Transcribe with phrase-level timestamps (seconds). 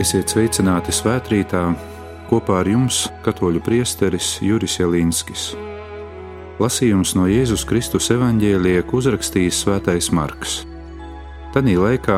[0.00, 1.60] Esiet sveicināti svētkrītā
[2.30, 5.50] kopā ar jums, katoļu priesteris Juris Jelinskis.
[6.56, 10.62] Lasījums no Jēzus Kristus evanģēlija uzrakstījis Svētais Marks.
[11.52, 12.16] Tanī laikā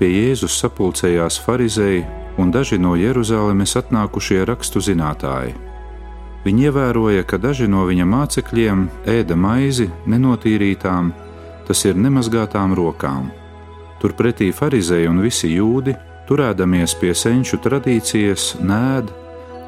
[0.00, 2.02] pie Jēzus sapulcējās farizēji
[2.42, 5.54] un daži no Jeruzalemes atnākušie rakstu zinātāji.
[6.42, 11.14] Viņi ievēroja, ka daži no viņa mācekļiem ēda maizi nenotīrītām,
[11.70, 13.30] tas ir nemazgātām rokām.
[14.02, 15.94] Turpretī farizēji un visi jūdi
[16.30, 19.08] turēdamies pie senču tradīcijas, nēd,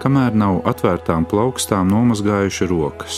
[0.03, 3.17] kamēr nav atvērtām plaukstām nomazgājuši rokas.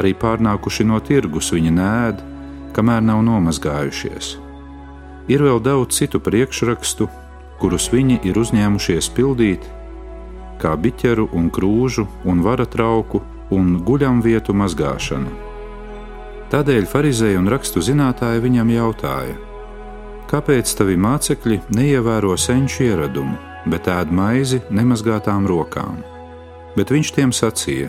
[0.00, 2.22] Arī pārnākuši no tirgus viņi nēd,
[2.72, 4.38] kamēr nav nomazgājušies.
[5.28, 7.10] Ir vēl daudz citu priekšrakstu,
[7.60, 9.68] kurus viņi ir uzņēmušies pildīt,
[10.62, 13.20] kā biķeru un krūžu un vara trauku
[13.52, 15.36] un guļamvietu mazgāšanu.
[16.50, 19.49] Tādēļ farizēji un rakstu zinātāji viņam jautāja:
[20.30, 23.34] Kāpēc tavi mācekļi neievēro senču ieradumu,
[23.66, 25.96] bet ēd maizi nemazgātām rokām?
[26.76, 27.88] Bet viņš tiem sacīja: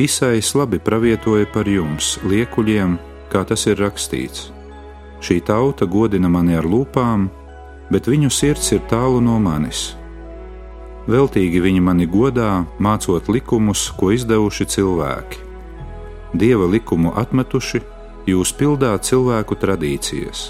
[0.00, 2.94] Isais labi pravietoja par jums, liekuļiem,
[3.28, 4.46] kā tas ir rakstīts.
[5.20, 7.26] Šī tauta godina mani ar lūpām,
[7.92, 9.90] bet viņu sirds ir tālu no manis.
[11.12, 15.44] Veltīgi viņi mani godā, mācot likumus, ko izdevuši cilvēki.
[16.40, 17.82] Dieva likumu atmetuši,
[18.32, 20.46] jūs pildāt cilvēku tradīcijas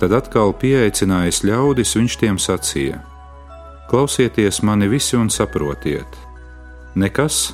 [0.00, 3.02] Tad atkal pieaicinājis ļaudis, viņš tiem sacīja:
[3.90, 6.16] Klausieties mani visi un saprotiet,
[6.96, 7.50] nekas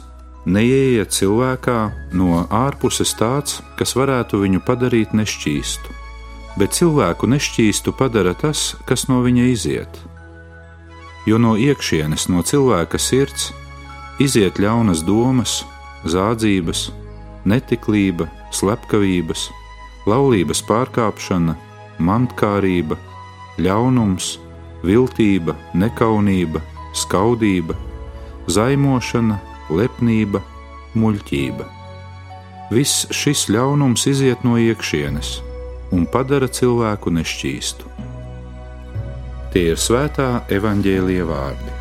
[0.46, 1.78] neieiet cilvēkā
[2.14, 5.96] no ārpuses tāds, kas varētu viņu padarīt nešķīstu,
[6.60, 9.98] bet cilvēku nešķīstu padara tas, kas no viņa iziet.
[11.26, 13.50] Jo no iekšienes, no cilvēka sirds,
[14.22, 15.64] iziet ļaunas domas,
[16.06, 16.92] zādzības,
[17.42, 19.48] netiklība, slepkavības,
[20.06, 21.58] laulības pārkāpšana
[21.98, 22.98] mantkārība,
[23.62, 24.36] ļaunums,
[24.86, 26.62] viltība, nekaunība,
[26.96, 27.76] skaudība,
[28.48, 29.38] zaimošana,
[29.70, 30.42] lepnība,
[30.96, 31.66] muļķība.
[32.70, 35.36] Viss šis ļaunums iziet no iekšienes
[35.94, 37.92] un padara cilvēku nešķīstu.
[39.54, 41.75] Tie ir svētā evaņģēlie vārdi.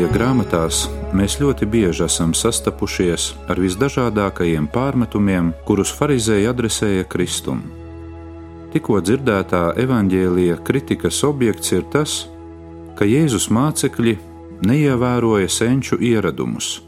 [0.00, 0.76] Evanģēlīja grāmatās
[1.12, 7.58] mēs ļoti bieži esam sastapušies ar visdažādākajiem pārmetumiem, kurus farizēji adresēja Kristum.
[8.72, 12.14] Tikko dzirdētā evanģēlīja kritikas objekts ir tas,
[12.96, 14.14] ka Jēzus mācekļi
[14.70, 16.78] neievēroja senču ieradumus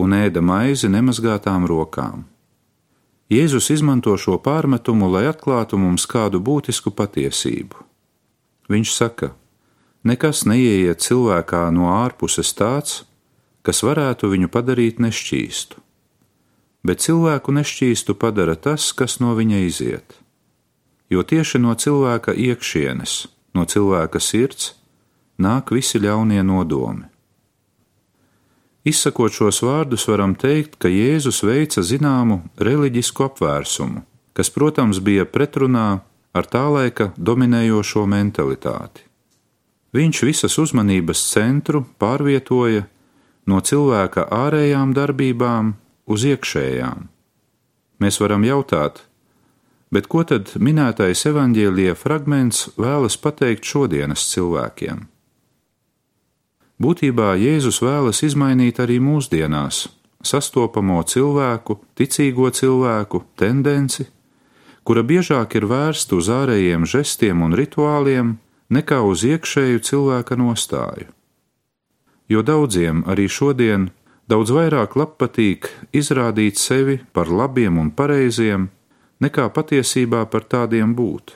[0.00, 2.22] un ēda maizi nemazgātām rokām.
[3.28, 7.84] Jēzus izmanto šo pārmetumu, lai atklātu mums kādu būtisku patiesību.
[8.72, 9.47] Viņš saka, ka
[10.06, 13.02] Nekas neieiet cilvēkā no ārpuses tāds,
[13.66, 15.82] kas varētu viņu padarīt nešķīstu.
[16.86, 20.14] Bet cilvēku nešķīstu padara tas, kas no viņa iziet.
[21.10, 23.26] Jo tieši no cilvēka iekšienes,
[23.56, 24.74] no cilvēka sirds,
[25.38, 27.08] nāk visi ļaunie nodomi.
[28.88, 35.88] Izsakot šos vārdus, varam teikt, ka Jēzus veica zināmu reliģisku apvērsumu, kas, protams, bija pretrunā
[36.32, 39.07] ar tā laika dominējošo mentalitāti.
[39.96, 42.84] Viņš visas uzmanības centru pārvietoja
[43.48, 45.72] no cilvēka ārējām darbībām
[46.12, 47.06] uz iekšējām.
[47.98, 49.00] Mēs varam jautāt,
[49.90, 55.06] bet ko tad minētais evaņģēlīja fragments vēlas pateikt šodienas cilvēkiem?
[56.78, 59.88] Būtībā Jēzus vēlas izmainīt arī mūsdienās
[60.22, 64.06] sastopamo cilvēku, ticīgo cilvēku tendenci,
[64.86, 68.36] kura biežāk ir vērsta uz ārējiem žestiem un rituāliem,
[68.72, 71.08] nekā uz iekšēju cilvēka nostāju.
[72.28, 73.88] Jo daudziem arī šodien
[74.28, 78.68] daudz vairāk patīk izrādīt sevi par labiem un pareiziem,
[79.20, 81.32] nekā patiesībā par tādiem būt.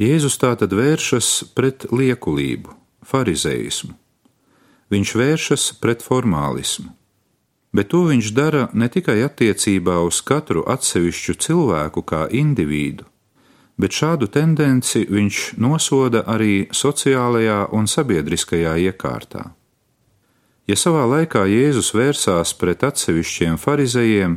[0.00, 2.72] Jēzus tātad vēršas pret liekulību,
[3.04, 3.92] farizēismu.
[4.90, 6.88] Viņš vēršas pret formālismu,
[7.76, 13.04] bet to viņš dara ne tikai attiecībā uz katru atsevišķu cilvēku kā individu,
[13.80, 19.48] bet šādu tendenci viņš nosoda arī sociālajā un sabiedriskajā iekārtā.
[20.68, 24.36] Ja savā laikā Jēzus vērsās pret atsevišķiem farizējiem,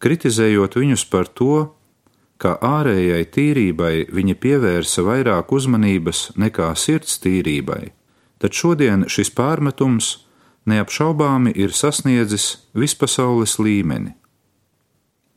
[0.00, 1.74] kritizējot viņus par to,
[2.40, 7.90] ka ārējai tīrībai viņi pievērsa vairāk uzmanības nekā sirds tīrībai,
[8.40, 10.14] tad šodien šis pārmetums
[10.70, 14.14] neapšaubāmi ir sasniedzis vispasaules līmeni.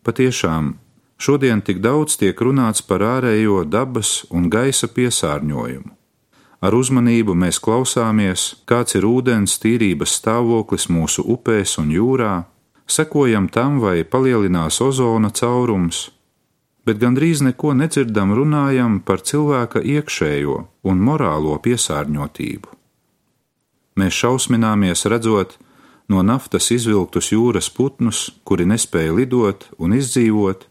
[0.03, 0.77] Patiešām,
[1.18, 5.92] šodien tik daudz tiek runāts par ārējo dabas un gaisa piesārņojumu.
[6.63, 12.45] Ar uzmanību mēs klausāmies, kāds ir ūdens tīrības stāvoklis mūsu upēs un jūrā,
[12.88, 16.06] sekojam tam, vai palielinās ozona caurums,
[16.88, 20.57] bet gandrīz neko nedzirdam runājam par cilvēka iekšējo
[20.88, 22.71] un morālo piesārņotību.
[24.00, 25.57] Mēs šausmināmies redzot
[26.09, 30.68] no naftas izvilktus jūras putnus, kuri nespēja lidot un izdzīvot,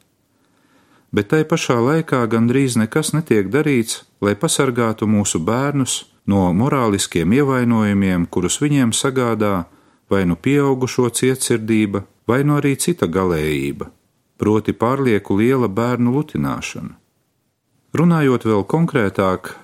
[1.12, 8.26] bet tai pašā laikā gandrīz nekas netiek darīts, lai pasargātu mūsu bērnus no morāliskiem ievainojumiem,
[8.26, 9.66] kurus viņiem sagādā
[10.10, 13.88] vai nu pieaugušo cietsirdība, vai nu arī cita galējība,
[14.38, 16.94] proti pārlieku liela bērnu lutināšana.
[17.92, 19.54] Runājot vēl konkrētāk,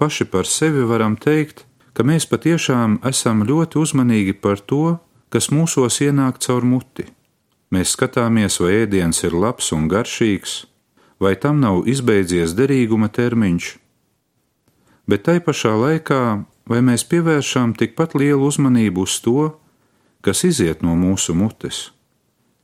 [0.00, 4.96] paši par sevi varam teikt, ka mēs patiešām esam ļoti uzmanīgi par to,
[5.32, 7.08] kas mūsos ienāk caur muti.
[7.72, 10.62] Mēs skatāmies, vai ēdiens ir labs un garšīgs,
[11.20, 13.68] vai tam nav izbeidzies derīguma termiņš,
[15.08, 16.22] bet tai pašā laikā,
[16.66, 19.52] vai mēs pievēršam tikpat lielu uzmanību uz to,
[20.20, 21.90] kas iziet no mūsu mutes,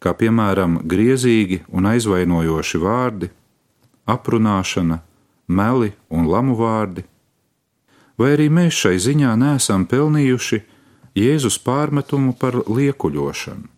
[0.02, 3.30] kā piemēram griezīgi un aizvainojoši vārdi,
[4.10, 4.98] aprunāšana,
[5.46, 7.04] meli un lamu vārdi,
[8.18, 10.62] vai arī mēs šai ziņā neesam pelnījuši
[11.18, 13.68] Jēzus pārmetumu par liekuļošanu.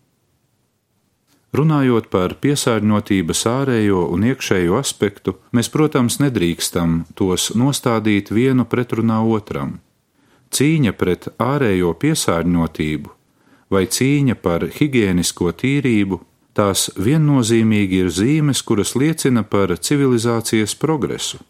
[1.55, 9.77] Runājot par piesārņotības ārējo un iekšējo aspektu, mēs, protams, nedrīkstam tos nostādīt vienu pretrunā otram.
[10.51, 13.13] Cīņa pret ārējo piesārņotību
[13.71, 16.19] vai cīņa par higiēnisko tīrību,
[16.55, 21.41] tās viennozīmīgi ir zīmes, kuras liecina par civilizācijas progresu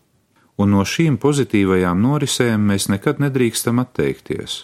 [0.58, 4.64] un no šīm pozitīvajām norisēm mēs nekad nedrīkstam atteikties.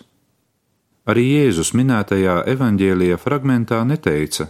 [1.12, 4.48] Arī Jēzus minētajā evaņģēlijā fragmentā neteica,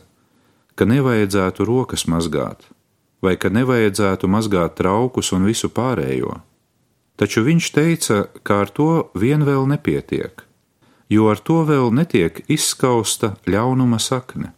[0.76, 2.64] ka nevajadzētu rokas mazgāt,
[3.22, 6.40] vai ka nevajadzētu mazgāt traukus un visu pārējo.
[7.20, 10.46] Taču viņš teica, ka ar to vien vēl nepietiek,
[11.10, 14.56] jo ar to vēl netiek izskausta ļaunuma sakne.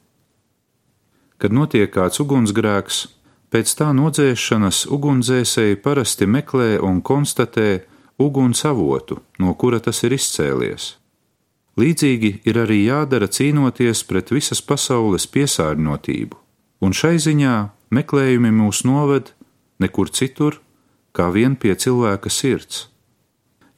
[1.38, 3.07] Kad notiek kāds ugunsgrēks,
[3.54, 7.83] Pēc tā nodzēšanas ugunsdzēsēji parasti meklē un konstatē
[8.18, 10.88] uguns avotu, no kura tas ir izcēlies.
[11.80, 16.38] Līdzīgi ir arī jādara cīnoties pret visas pasaules piesārņotību,
[16.86, 17.56] un šai ziņā
[17.94, 19.31] meklējumi mūs noved
[19.81, 20.60] nekur citur,
[21.18, 22.88] kā vien pie cilvēka sirds.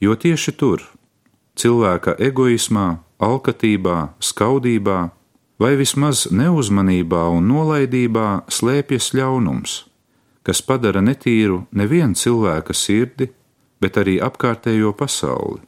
[0.00, 0.84] Jo tieši tur,
[1.56, 4.98] cilvēka egoismā, alkatībā, skaudībā,
[5.56, 9.78] vai vismaz neuzmanībā un nolaidībā slēpjas ļaunums,
[10.44, 13.30] kas padara netīru nevienu cilvēka sirdi,
[13.80, 15.64] bet arī apkārtējo pasauli.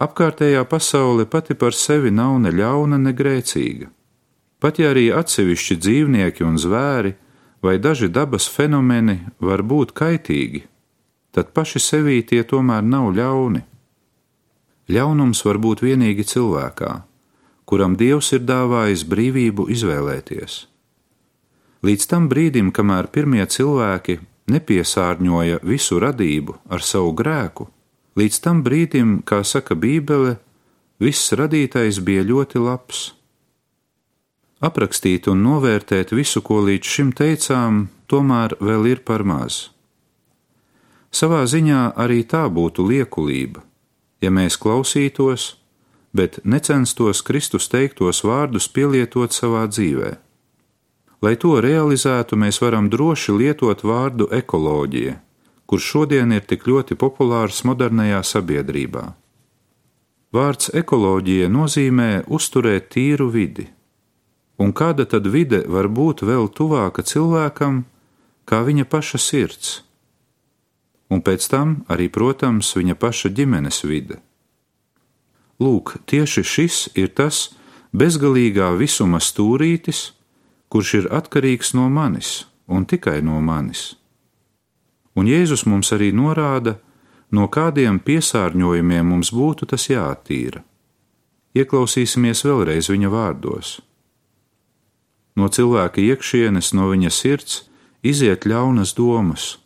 [0.00, 3.90] Apkārtējā pasaule pati par sevi nav ne ļauna, ne grēcīga.
[4.60, 7.14] Pat ja arī atsevišķi dzīvnieki un zvēri
[7.64, 10.64] vai daži dabas fenomeni var būt kaitīgi,
[11.32, 13.62] tad paši sevī tie tomēr nav ļauni.
[14.90, 16.92] Ļaunums var būt tikai cilvēkā
[17.70, 20.54] kuram Dievs ir dāvājis brīvību izvēlēties.
[21.86, 24.16] Līdz tam brīdim, kamēr pirmie cilvēki
[24.50, 27.68] nepiesārņoja visu radību ar savu grēku,
[28.18, 30.38] līdz tam brīdim, kā saka Bībele,
[31.00, 33.10] viss radītais bija ļoti labs.
[34.60, 39.70] Aprakstīt un novērtēt visu, ko līdz šim teicām, tomēr vēl ir par maz.
[41.10, 43.64] Savā ziņā arī tā būtu liekulība,
[44.22, 45.56] ja mēs klausītos,
[46.12, 50.18] bet necenstos Kristus teiktos vārdus pielietot savā dzīvē.
[51.20, 55.18] Lai to realizētu, mēs varam droši lietot vārdu ekoloģija,
[55.70, 59.04] kurš šodien ir tik ļoti populārs modernajā sabiedrībā.
[60.34, 63.68] Vārds ekoloģija nozīmē uzturēt tīru vidi,
[64.58, 67.84] un kāda tad vide var būt vēl tuvāka cilvēkam,
[68.50, 69.70] kā viņa paša sirds,
[71.10, 74.18] un pēc tam arī, protams, viņa paša ģimenes vide.
[75.62, 77.50] Lūk, tieši šis ir tas
[77.94, 80.02] bezgalīgā visuma stūrītis,
[80.70, 83.99] kurš ir atkarīgs no manis un tikai no manis.
[85.18, 86.76] Un Jēzus mums arī norāda,
[87.30, 90.62] no kādiem piesārņojumiem mums būtu tas jāattīra.
[91.54, 93.80] Ieklausīsimies vēlreiz viņa vārdos.
[95.34, 97.64] No cilvēka iekšienes, no viņa sirds
[98.06, 99.56] iziet ļaunas domas,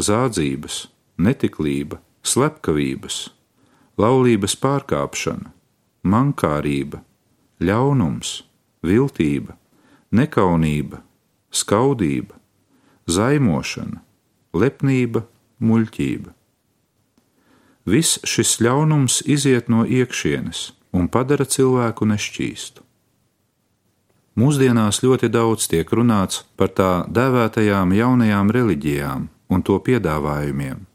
[0.00, 0.86] zādzības,
[1.20, 3.28] netiklība, slepkavības
[4.00, 5.50] laulības pārkāpšana,
[6.06, 7.02] mankārība,
[7.60, 8.40] ļaunums,
[8.86, 9.56] viltība,
[10.16, 11.02] nekaunība,
[11.52, 12.38] skaudība,
[13.10, 14.00] zaimošana,
[14.54, 15.24] lepnība,
[15.60, 16.34] muļķība.
[17.90, 22.84] Viss šis ļaunums iziet no iekšienes un padara cilvēku nešķīstu.
[24.40, 30.86] Mūsdienās ļoti daudz tiek runāts par tā dēvētajām jaunajām reliģijām un to piedāvājumiem.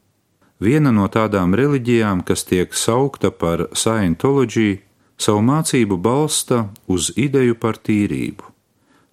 [0.64, 4.80] Viena no tādām reliģijām, kas tiek saukta par Scientology,
[5.20, 8.48] savu mācību balsta uz ideju par tīrību.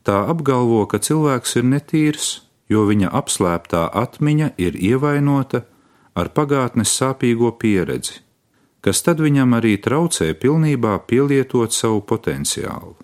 [0.07, 2.29] Tā apgalvo, ka cilvēks ir netīrs,
[2.73, 5.63] jo viņa apslēptā atmiņa ir ievainota
[6.19, 8.21] ar pagātnes sāpīgo pieredzi,
[8.85, 12.97] kas tad viņam arī traucē pilnībā pielietot savu potenciālu.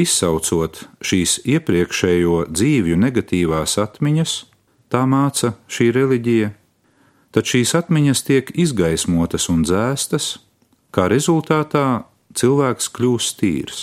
[0.00, 4.36] Izsaucot šīs iepriekšējo dzīvju negatīvās atmiņas,
[4.88, 6.52] tā māca šī reliģija,
[7.34, 10.38] tad šīs atmiņas tiek izgaismotas un dzēstas,
[10.94, 13.82] kā rezultātā cilvēks kļūst tīrs.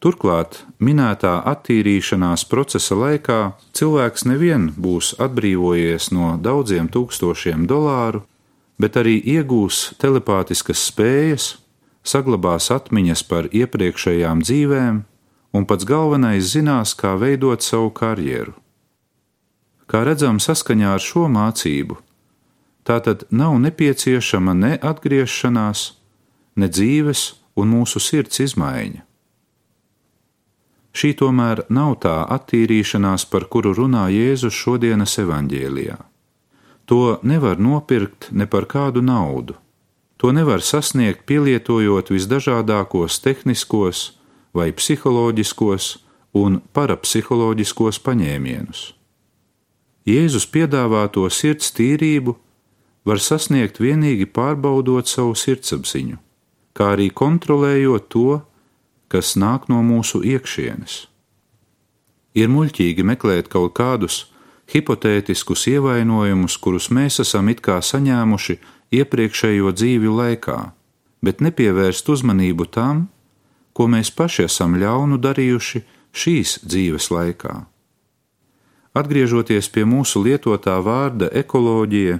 [0.00, 3.40] Turklāt minētā attīrīšanās procesa laikā
[3.76, 8.22] cilvēks nevien būs atbrīvojies no daudziem tūkstošiem dolāru,
[8.80, 11.50] bet arī iegūs telepātiskas spējas,
[12.00, 15.02] saglabās atmiņas par iepriekšējām dzīvēm
[15.52, 18.56] un pats galvenais zinās, kā veidot savu karjeru.
[19.90, 21.98] Kā redzam, saskaņā ar šo mācību,
[22.90, 25.80] Tā tad nav nepieciešama ne atgriešanās,
[26.56, 27.20] ne dzīves
[27.60, 29.04] un mūsu sirds izmaiņa.
[30.90, 35.98] Šī tomēr nav tā attīrīšanās, par kuru runā Jēzus šodienas evaņģēlijā.
[36.90, 39.54] To nevar nopirkt ne par kādu naudu.
[40.18, 44.18] To nevar sasniegt, pielietojot visdažādākos tehniskos
[44.52, 45.92] vai psiholoģiskos
[46.36, 48.82] un parapsiholoģiskos paņēmienus.
[50.10, 52.34] Jēzus piedāvā to sirds tīrību
[53.06, 56.18] var sasniegt tikai pārbaudot savu sirdsapziņu,
[56.74, 58.40] kā arī kontrolējot to,
[59.10, 61.06] kas nāk no mūsu iekšienes.
[62.38, 64.24] Ir muļķīgi meklēt kaut kādus
[64.70, 68.58] hipotētiskus ievainojumus, kurus mēs esam it kā saņēmuši
[68.94, 70.58] iepriekšējo dzīvju laikā,
[71.26, 73.08] bet nepievērst uzmanību tam,
[73.74, 77.54] ko mēs paši esam ļaunu darījuši šīs dzīves laikā.
[78.94, 82.18] Atgriežoties pie mūsu lietotā vārda ekoloģija,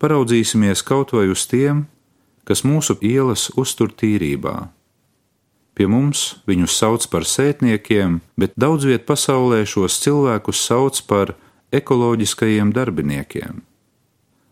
[0.00, 1.84] paraudzīsimies kaut vai uz tiem,
[2.48, 4.75] kas mūsu ielas uztur tīrībā.
[5.76, 11.34] Pie mums viņus sauc par sētniekiem, bet daudz viet pasaulē šos cilvēkus sauc par
[11.76, 13.60] ekoloģiskajiem darbiniekiem.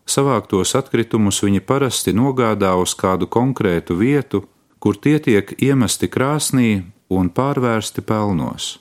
[0.05, 4.43] Savāktos atkritumus viņi parasti nogādā uz kādu konkrētu vietu,
[4.77, 8.75] kur tie tiek iemesti krāsnī un pārvērsti pelnos.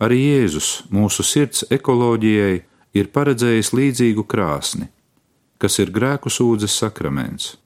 [0.00, 2.62] Arī Jēzus mūsu sirds ekoloģijai
[2.96, 4.88] ir paredzējis līdzīgu krāsni
[5.58, 7.56] kas ir grēku sūdzes sakraments.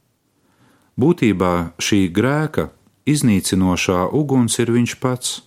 [0.98, 2.70] Būtībā šī grēka
[3.08, 5.40] iznīcinošā uguns ir viņš pats,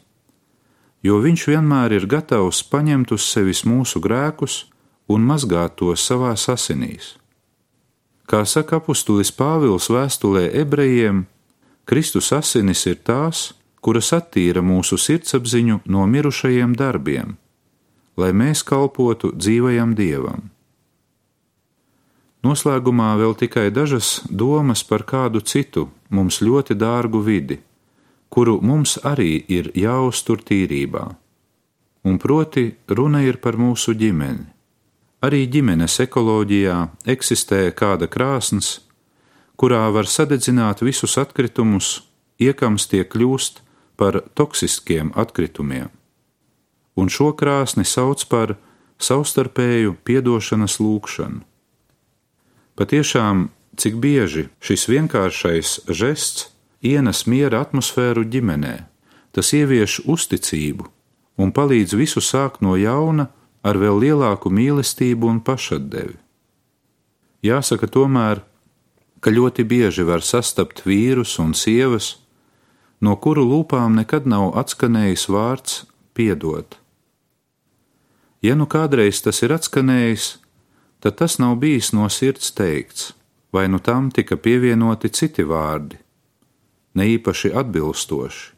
[1.06, 4.66] jo viņš vienmēr ir gatavs paņemt uz sevis mūsu grēkus
[5.08, 7.16] un mazgāt tos savās asinīs.
[8.26, 11.26] Kā saka apustulis Pāvils vēstulē ebrejiem,
[11.86, 13.52] Kristus asinis ir tās,
[13.86, 17.36] kuras attīra mūsu sirdsapziņu no mirušajiem darbiem,
[18.18, 20.50] lai mēs kalpotu dzīvajam dievam.
[22.46, 27.60] Noslēgumā vēl tikai dažas domas par kādu citu mums ļoti dārgu vidi,
[28.30, 31.06] kuru mums arī ir jāuztur tīrībā.
[32.06, 34.46] Un proti, runa ir par mūsu ģimeni.
[35.26, 36.76] Arī ģimenes ekoloģijā
[37.10, 38.82] eksistē kāda krāsns,
[39.58, 42.04] kurā var sadedzināt visus atkritumus,
[42.38, 43.64] iekams tie kļūst
[43.98, 45.90] par toksiskiem atkritumiem.
[46.96, 48.56] Un šo krāsni sauc par
[49.02, 51.42] savstarpēju piedošanas lūgšanu.
[52.76, 56.50] Patiešām, cik bieži šis vienkāršais žests
[56.86, 58.76] ienes miera atmosfēru ģimenē,
[59.36, 60.90] tas ievieš uzticību
[61.38, 63.28] un palīdz visu sākt no jauna
[63.66, 66.16] ar vēl lielāku mīlestību un pašatdevi.
[67.46, 68.42] Jāsaka tomēr,
[69.20, 72.16] ka ļoti bieži var sastapt vīrus un sievas,
[73.02, 76.78] no kuru lūpām nekad nav atskanējis vārds piedot.
[78.46, 80.26] Ja nu kādreiz tas ir atskanējis,
[81.02, 83.14] tad tas nav bijis no sirds teikts,
[83.56, 85.96] vai nu tam tika pievienoti citi vārdi,
[87.00, 88.52] ne īpaši atbilstoši.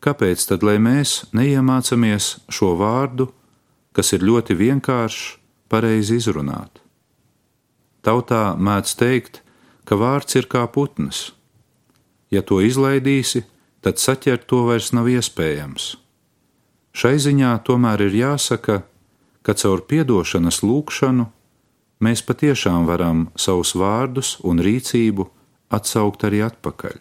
[0.00, 3.28] Kāpēc tad, lai mēs neiemācāmies šo vārdu,
[3.92, 5.36] kas ir ļoti vienkāršs,
[5.70, 6.80] pareizi izrunāt?
[8.00, 9.42] Tautā mēdz teikt,
[9.84, 11.34] ka vārds ir kā putns.
[12.32, 13.44] Ja to izlaidīsi,
[13.84, 15.92] tad saķert to vairs nav iespējams.
[16.96, 18.80] Šai ziņā tomēr ir jāsaka,
[19.44, 21.28] ka caur piedošanas lūgšanu
[22.00, 25.28] mēs patiešām varam savus vārdus un rīcību
[25.70, 26.98] atsaukt arī atpakaļ.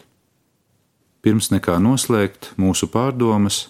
[1.23, 3.67] Pirms nekā noslēgt mūsu pārdomas,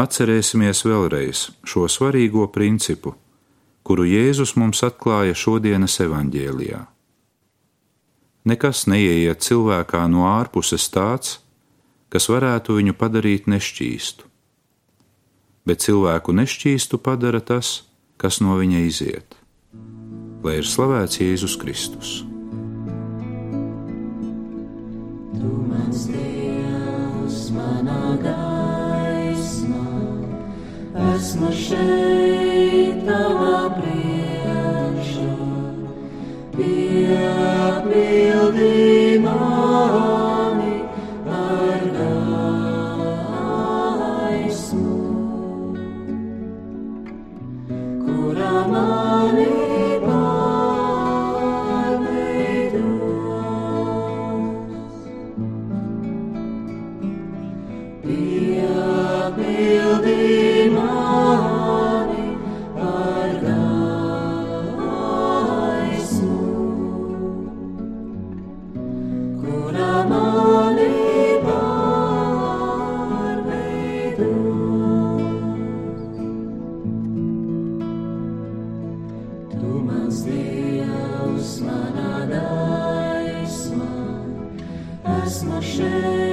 [0.00, 3.14] atcerēsimies vēlreiz šo svarīgo principu,
[3.84, 6.80] kuru Jēzus mums atklāja šodienas evaņģēlijā.
[8.48, 11.40] Nekas neieiet cilvēkā no ārpuses tāds,
[12.08, 14.24] kas varētu viņu padarīt nešķīstu,
[15.68, 17.82] bet cilvēku nešķīstu padara tas,
[18.16, 19.39] kas no viņa iziet.
[20.40, 22.10] Lai ir slavēts Jēzus Kristus!
[25.36, 29.84] Tu mans Dievs, manā gaismā,
[31.12, 35.28] esmu šeit tavā priekšā,
[36.56, 38.00] piepildī
[85.30, 86.29] esmu šeit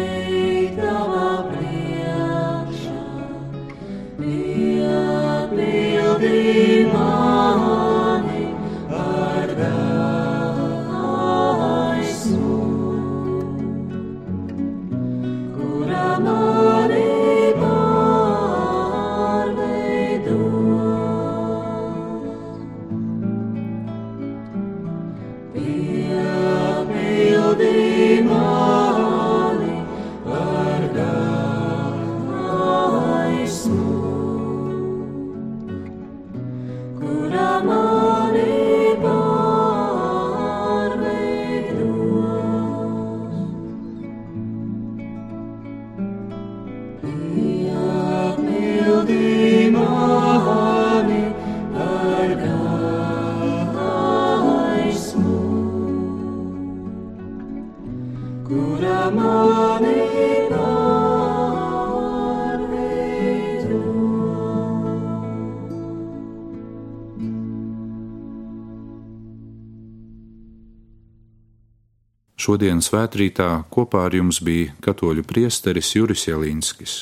[72.48, 76.94] Šodienas svētkrītā kopā ar jums bija katoļu priesteris Juris Jelinskis.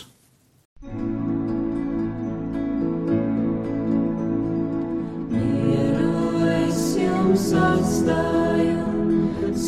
[7.56, 8.88] Atstāju,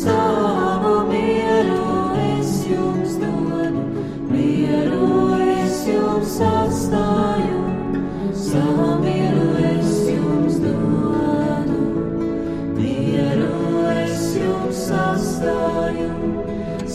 [0.00, 1.86] savu mieru
[2.24, 3.84] es jums dodu.
[4.32, 5.12] Mieru
[5.46, 7.62] es jums atstāju,
[8.34, 9.27] savu mieru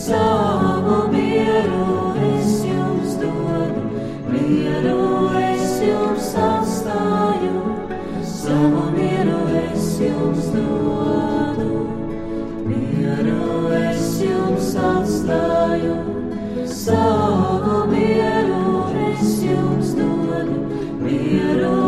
[0.03, 1.03] savu
[17.91, 18.65] mieru
[19.15, 20.57] es jums dodu.
[21.03, 21.82] Mieru